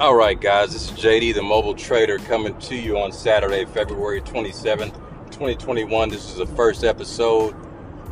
[0.00, 4.22] All right, guys, this is JD, the mobile trader, coming to you on Saturday, February
[4.22, 6.08] 27, 2021.
[6.08, 7.54] This is the first episode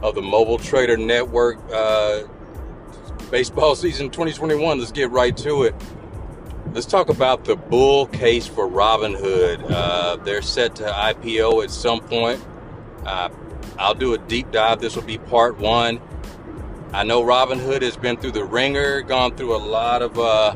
[0.02, 2.24] of the Mobile Trader Network uh,
[3.30, 4.78] baseball season 2021.
[4.78, 5.74] Let's get right to it.
[6.74, 9.64] Let's talk about the bull case for Robinhood.
[9.70, 12.44] Uh, they're set to IPO at some point.
[13.06, 13.30] Uh,
[13.78, 14.82] I'll do a deep dive.
[14.82, 16.02] This will be part one.
[16.92, 20.54] I know Robinhood has been through the wringer, gone through a lot of uh,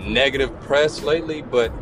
[0.00, 1.72] negative press lately, but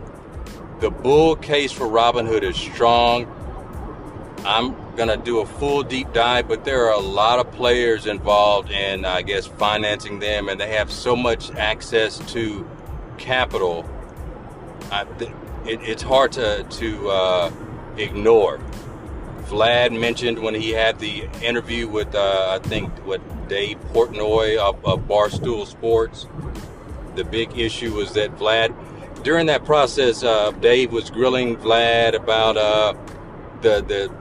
[0.81, 3.27] the bull case for Robinhood is strong.
[4.45, 8.07] I'm going to do a full deep dive, but there are a lot of players
[8.07, 12.69] involved in, I guess, financing them, and they have so much access to
[13.19, 13.89] capital.
[14.91, 15.03] I,
[15.67, 17.53] it, it's hard to, to uh,
[17.97, 18.61] ignore.
[19.47, 24.85] Vlad mentioned when he had the interview with, uh, I think, what Dave Portnoy of,
[24.85, 26.27] of Barstool Sports.
[27.19, 28.73] The big issue was that Vlad,
[29.25, 32.95] during that process, uh, Dave was grilling Vlad about uh,
[33.61, 34.15] the the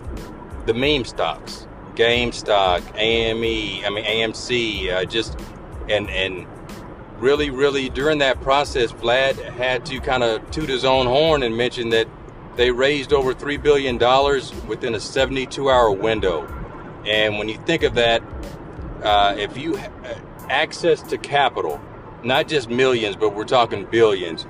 [0.66, 5.40] the meme stocks, GameStop, AME, I mean AMC, uh, just
[5.88, 6.48] and and
[7.20, 11.56] really, really during that process, Vlad had to kind of toot his own horn and
[11.56, 12.08] mention that
[12.56, 14.00] they raised over $3 billion
[14.68, 16.48] within a 72 hour window.
[17.06, 18.24] And when you think of that,
[19.04, 19.78] uh, if you
[20.50, 21.80] access to capital,
[22.24, 24.46] not just millions, but we're talking billions,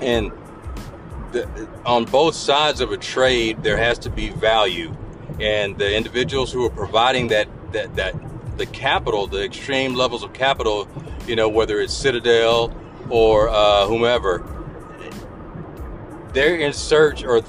[0.00, 0.32] and
[1.32, 4.94] the, on both sides of a trade, there has to be value,
[5.40, 8.14] and the individuals who are providing that that that
[8.56, 10.88] the capital, the extreme levels of capital,
[11.26, 12.74] you know, whether it's Citadel
[13.08, 14.44] or uh, whomever,
[16.32, 17.42] they're in search or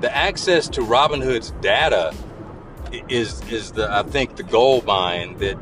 [0.00, 2.14] the access to Robinhood's data
[3.08, 5.56] is is the I think the gold mine that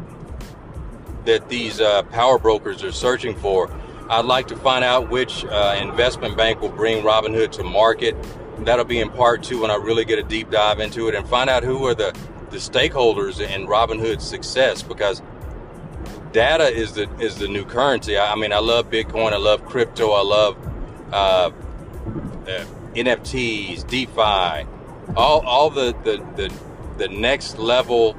[1.25, 3.71] that these uh, power brokers are searching for.
[4.11, 8.15] I'd like to find out which uh, investment bank will bring Robinhood to market.
[8.59, 11.27] That'll be in part two when I really get a deep dive into it and
[11.27, 12.17] find out who are the
[12.51, 15.23] the stakeholders in Robinhood's success because
[16.33, 18.17] data is the is the new currency.
[18.17, 20.57] I, I mean, I love Bitcoin, I love crypto, I love
[21.13, 21.51] uh,
[22.47, 22.65] uh,
[22.95, 24.69] NFTs, DeFi,
[25.17, 26.53] all all the the the,
[26.99, 28.17] the next level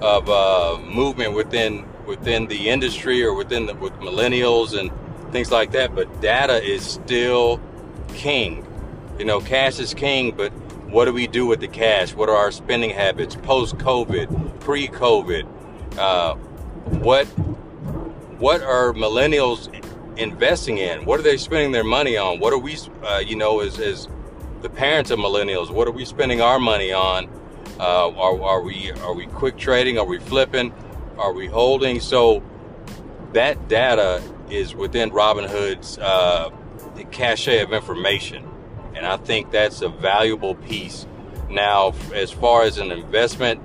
[0.00, 4.90] of uh, movement within within the industry or within the, with millennials and
[5.32, 5.94] things like that.
[5.94, 7.60] But data is still
[8.14, 8.66] king.
[9.18, 10.50] You know, cash is king, but
[10.90, 12.14] what do we do with the cash?
[12.14, 15.46] What are our spending habits post COVID, pre COVID?
[15.96, 16.34] Uh,
[17.04, 17.26] what
[18.40, 19.68] what are millennials
[20.18, 21.04] investing in?
[21.04, 22.40] What are they spending their money on?
[22.40, 24.08] What are we, uh, you know, as, as
[24.62, 27.28] the parents of millennials, what are we spending our money on?
[27.78, 29.98] Uh, are, are we are we quick trading?
[29.98, 30.72] Are we flipping?
[31.18, 32.00] Are we holding?
[32.00, 32.42] So
[33.32, 36.50] that data is within Robinhood's uh,
[37.10, 38.48] cache of information,
[38.94, 41.06] and I think that's a valuable piece.
[41.48, 43.60] Now, as far as an investment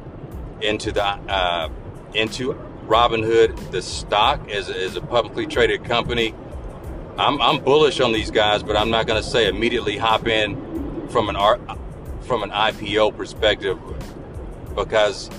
[0.62, 1.70] into the uh,
[2.14, 2.54] into
[2.88, 6.34] Robinhood, the stock as, as a publicly traded company,
[7.18, 11.08] I'm, I'm bullish on these guys, but I'm not going to say immediately hop in
[11.10, 11.60] from an R,
[12.22, 13.80] from an IPO perspective
[14.76, 15.30] because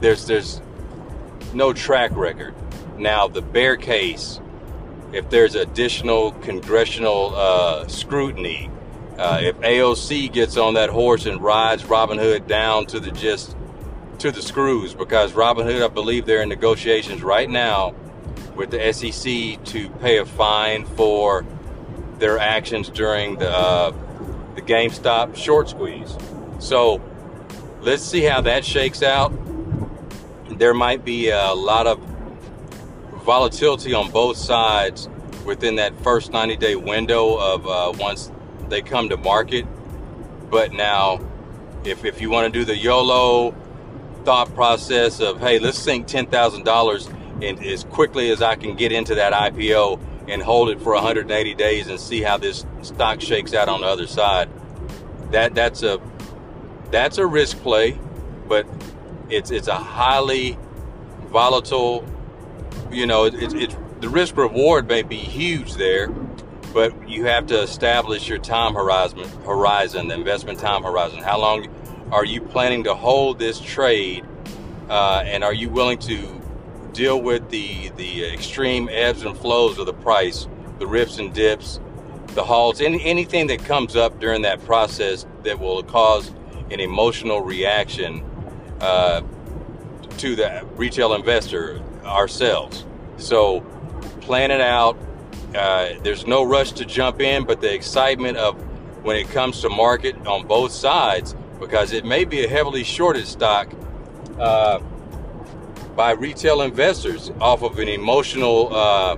[0.00, 0.60] there's there's
[1.54, 2.54] no track record.
[2.98, 4.40] Now the bear case,
[5.12, 8.70] if there's additional congressional uh, scrutiny,
[9.18, 13.56] uh, if AOC gets on that horse and rides Robinhood down to the just
[14.18, 17.94] to the screws, because Robinhood, I believe they're in negotiations right now
[18.56, 21.44] with the SEC to pay a fine for
[22.18, 23.92] their actions during the uh,
[24.54, 26.16] the GameStop short squeeze.
[26.58, 27.00] So
[27.80, 29.32] let's see how that shakes out.
[30.58, 31.98] There might be a lot of
[33.24, 35.08] volatility on both sides
[35.44, 38.30] within that first 90 day window of uh, once
[38.68, 39.66] they come to market.
[40.50, 41.20] But now,
[41.84, 43.54] if, if you want to do the YOLO
[44.24, 49.16] thought process of, hey, let's sink $10,000 and as quickly as I can get into
[49.16, 53.68] that IPO and hold it for 180 days and see how this stock shakes out
[53.68, 54.48] on the other side.
[55.32, 56.00] That that's a
[56.90, 57.98] that's a risk play,
[58.48, 58.66] but
[59.30, 60.58] it's it's a highly
[61.30, 62.04] volatile.
[62.90, 66.08] You know, it's it, it, the risk reward may be huge there,
[66.72, 71.22] but you have to establish your time horizon, horizon, the investment time horizon.
[71.22, 71.68] How long
[72.12, 74.24] are you planning to hold this trade,
[74.88, 76.40] uh, and are you willing to
[76.92, 80.46] deal with the the extreme ebbs and flows of the price,
[80.78, 81.80] the rips and dips,
[82.28, 86.32] the halts, any, anything that comes up during that process that will cause
[86.70, 88.24] an emotional reaction
[88.80, 89.22] uh,
[90.18, 92.84] to the retail investor ourselves.
[93.16, 93.60] So
[94.20, 94.98] plan it out,
[95.54, 98.60] uh, there's no rush to jump in, but the excitement of
[99.04, 103.26] when it comes to market on both sides, because it may be a heavily shorted
[103.26, 103.72] stock
[104.38, 104.78] uh,
[105.94, 109.16] by retail investors off of an emotional, uh,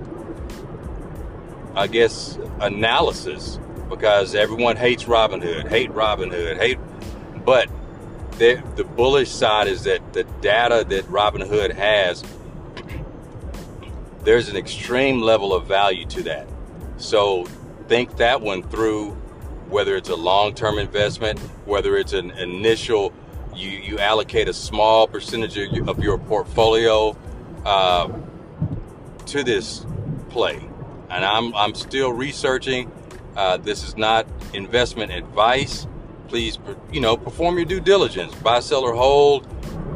[1.74, 3.58] I guess, analysis,
[3.88, 6.78] because everyone hates Robinhood, hate Robinhood, hate,
[7.44, 7.68] but
[8.38, 12.22] the, the bullish side is that the data that Robinhood has
[14.26, 16.48] there's an extreme level of value to that.
[16.96, 17.44] So
[17.86, 19.12] think that one through,
[19.68, 23.12] whether it's a long-term investment, whether it's an initial,
[23.54, 27.16] you, you allocate a small percentage of your portfolio
[27.64, 28.12] uh,
[29.26, 29.86] to this
[30.28, 30.56] play.
[31.08, 32.90] And I'm, I'm still researching.
[33.36, 35.86] Uh, this is not investment advice.
[36.28, 36.58] Please,
[36.92, 38.34] you know, perform your due diligence.
[38.36, 39.46] Buy, sell, or hold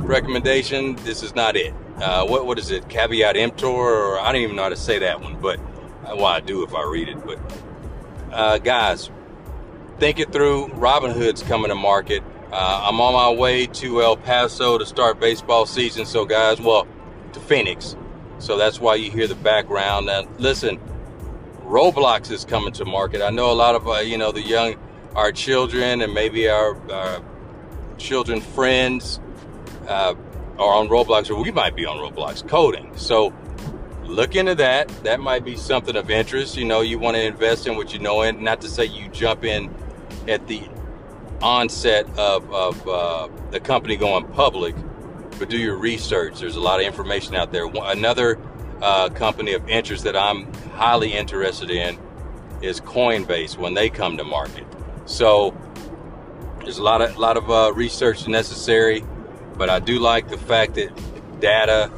[0.06, 0.96] recommendation.
[0.96, 2.88] This is not it uh, what what is it?
[2.88, 5.58] Caveat emptor, or I don't even know how to say that one, but
[6.04, 7.24] uh, well, I do if I read it.
[7.24, 7.38] But
[8.32, 9.10] uh, guys,
[9.98, 10.68] think it through.
[10.68, 12.22] Robinhood's coming to market.
[12.52, 16.04] Uh, I'm on my way to El Paso to start baseball season.
[16.06, 16.86] So guys, well,
[17.32, 17.96] to Phoenix.
[18.38, 20.06] So that's why you hear the background.
[20.06, 20.80] Now, listen,
[21.64, 23.20] Roblox is coming to market.
[23.20, 24.76] I know a lot of uh, you know the young,
[25.14, 27.22] our children, and maybe our, our
[27.98, 29.20] children friends.
[29.86, 30.14] Uh,
[30.60, 32.92] or on Roblox, or we might be on Roblox coding.
[32.96, 33.32] So
[34.04, 34.88] look into that.
[35.04, 36.56] That might be something of interest.
[36.56, 38.44] You know, you want to invest in what you know in.
[38.44, 39.74] Not to say you jump in
[40.28, 40.62] at the
[41.40, 44.76] onset of, of uh, the company going public,
[45.38, 46.40] but do your research.
[46.40, 47.64] There's a lot of information out there.
[47.66, 48.38] Another
[48.82, 51.98] uh, company of interest that I'm highly interested in
[52.60, 54.66] is Coinbase when they come to market.
[55.10, 55.52] So
[56.60, 59.04] there's a lot of lot of uh, research necessary.
[59.58, 60.90] But I do like the fact that
[61.40, 61.90] data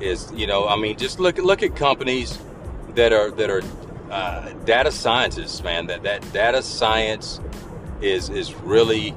[0.00, 2.38] is, you know, I mean, just look look at companies
[2.94, 3.62] that are that are
[4.10, 5.86] uh, data scientists, man.
[5.86, 7.40] That that data science
[8.02, 9.14] is is really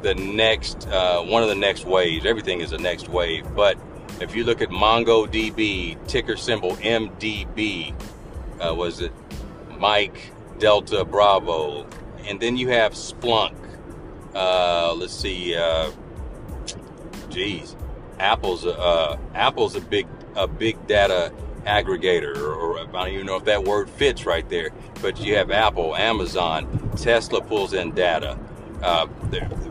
[0.00, 2.24] the next uh, one of the next waves.
[2.24, 3.76] Everything is the next wave, but
[4.18, 7.94] if you look at MongoDB, ticker symbol MDB,
[8.60, 9.12] uh, was it
[9.78, 11.86] Mike Delta Bravo,
[12.28, 13.54] and then you have Splunk.
[14.34, 15.90] Uh, let's see, uh,
[17.30, 17.76] geez,
[18.18, 21.32] Apple's a, uh, Apple's a big a big data
[21.64, 24.70] aggregator, or, I don't even know if that word fits right there.
[25.02, 28.38] But you have Apple, Amazon, Tesla pulls in data
[28.82, 29.06] uh,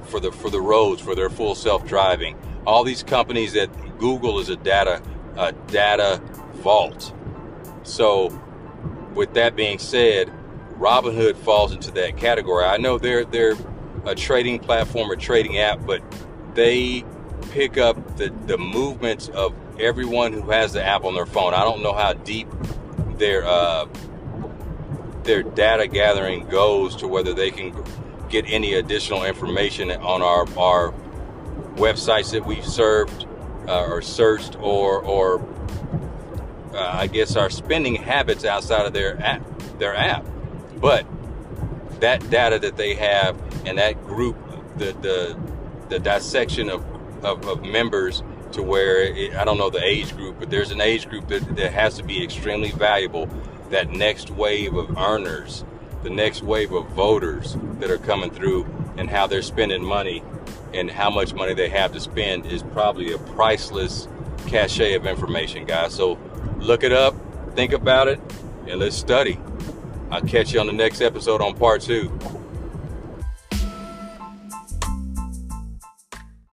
[0.05, 2.37] for the for the roads for their full self driving.
[2.65, 3.69] All these companies that
[3.99, 5.01] Google is a data
[5.37, 6.21] a data
[6.55, 7.13] vault.
[7.83, 8.29] So,
[9.13, 10.31] with that being said,
[10.77, 12.65] Robinhood falls into that category.
[12.65, 13.55] I know they're they're
[14.05, 16.01] a trading platform or trading app, but
[16.53, 17.03] they
[17.51, 21.53] pick up the, the movements of everyone who has the app on their phone.
[21.53, 22.47] I don't know how deep
[23.17, 23.87] their uh,
[25.23, 27.75] their data gathering goes to whether they can
[28.29, 30.93] get any additional information on our our
[31.75, 33.25] websites that we've served
[33.67, 35.41] uh, or searched or or
[36.73, 39.41] uh, I guess our spending habits outside of their app
[39.79, 40.25] their app.
[40.79, 41.05] But
[41.99, 44.37] that data that they have and that group
[44.77, 45.37] the the
[45.89, 46.83] the dissection of
[47.23, 50.81] of, of members to where it, I don't know the age group, but there's an
[50.81, 53.27] age group that, that has to be extremely valuable.
[53.71, 55.65] That next wave of earners,
[56.03, 58.65] the next wave of voters that are coming through,
[58.97, 60.23] and how they're spending money,
[60.73, 64.07] and how much money they have to spend is probably a priceless
[64.47, 65.93] cachet of information, guys.
[65.93, 66.19] So
[66.59, 67.15] look it up,
[67.55, 68.19] think about it,
[68.67, 69.39] and let's study.
[70.11, 72.11] I'll catch you on the next episode on part two.